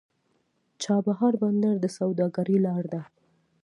[0.83, 3.01] چابهار بندر د سوداګرۍ لار ده.